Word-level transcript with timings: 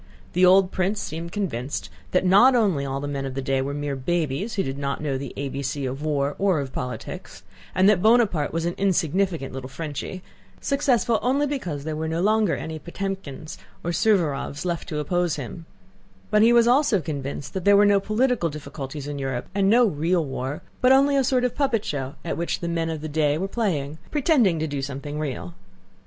The 0.33 0.43
old 0.43 0.71
prince 0.71 0.99
seemed 0.99 1.31
convinced 1.31 1.91
not 2.11 2.55
only 2.55 2.85
that 2.85 2.89
all 2.89 2.99
the 2.99 3.07
men 3.07 3.23
of 3.23 3.35
the 3.35 3.39
day 3.43 3.61
were 3.61 3.71
mere 3.75 3.95
babies 3.95 4.55
who 4.55 4.63
did 4.63 4.79
not 4.79 4.99
know 4.99 5.15
the 5.15 5.31
A 5.37 5.47
B 5.49 5.61
C 5.61 5.85
of 5.85 6.01
war 6.01 6.35
or 6.39 6.59
of 6.59 6.73
politics, 6.73 7.43
and 7.75 7.87
that 7.87 8.01
Bonaparte 8.01 8.51
was 8.51 8.65
an 8.65 8.73
insignificant 8.79 9.53
little 9.53 9.69
Frenchy, 9.69 10.23
successful 10.59 11.19
only 11.21 11.45
because 11.45 11.83
there 11.83 11.95
were 11.95 12.07
no 12.07 12.19
longer 12.19 12.55
any 12.55 12.79
Potëmkins 12.79 13.57
or 13.83 13.91
Suvórovs 13.91 14.65
left 14.65 14.89
to 14.89 14.97
oppose 14.97 15.35
him; 15.35 15.67
but 16.31 16.41
he 16.41 16.51
was 16.51 16.67
also 16.67 16.99
convinced 16.99 17.53
that 17.53 17.63
there 17.63 17.77
were 17.77 17.85
no 17.85 17.99
political 17.99 18.49
difficulties 18.49 19.05
in 19.07 19.19
Europe 19.19 19.49
and 19.53 19.69
no 19.69 19.85
real 19.85 20.25
war, 20.25 20.63
but 20.81 20.91
only 20.91 21.15
a 21.15 21.23
sort 21.23 21.43
of 21.43 21.53
puppet 21.53 21.85
show 21.85 22.15
at 22.25 22.37
which 22.37 22.59
the 22.59 22.67
men 22.67 22.89
of 22.89 23.01
the 23.01 23.07
day 23.07 23.37
were 23.37 23.47
playing, 23.47 23.99
pretending 24.09 24.57
to 24.57 24.65
do 24.65 24.81
something 24.81 25.19
real. 25.19 25.53